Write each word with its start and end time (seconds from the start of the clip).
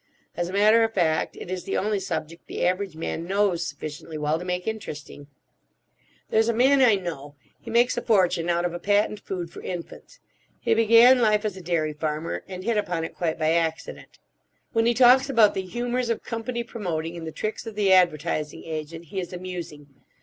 As 0.35 0.49
a 0.49 0.53
matter 0.53 0.83
of 0.83 0.95
fact 0.95 1.35
it 1.35 1.51
is 1.51 1.63
the 1.65 1.77
only 1.77 1.99
subject 1.99 2.47
the 2.47 2.65
average 2.65 2.95
man 2.95 3.25
knows 3.27 3.67
sufficiently 3.67 4.17
well 4.17 4.39
to 4.39 4.43
make 4.43 4.65
interesting. 4.67 5.27
There's 6.31 6.49
a 6.49 6.55
man 6.55 6.81
I 6.81 6.95
know; 6.95 7.35
he 7.59 7.69
makes 7.69 7.95
a 7.97 8.01
fortune 8.01 8.49
out 8.49 8.65
of 8.65 8.73
a 8.73 8.79
patent 8.79 9.19
food 9.19 9.51
for 9.51 9.61
infants. 9.61 10.19
He 10.59 10.73
began 10.73 11.19
life 11.19 11.45
as 11.45 11.55
a 11.55 11.61
dairy 11.61 11.93
farmer, 11.93 12.43
and 12.47 12.63
hit 12.63 12.77
upon 12.77 13.03
it 13.03 13.13
quite 13.13 13.37
by 13.37 13.51
accident. 13.51 14.17
When 14.73 14.87
he 14.87 14.95
talks 14.95 15.29
about 15.29 15.53
the 15.53 15.61
humours 15.61 16.09
of 16.09 16.23
company 16.23 16.63
promoting 16.63 17.15
and 17.15 17.27
the 17.27 17.31
tricks 17.31 17.67
of 17.67 17.75
the 17.75 17.93
advertising 17.93 18.63
agent 18.65 19.05
he 19.05 19.19
is 19.19 19.31
amusing. 19.31 19.85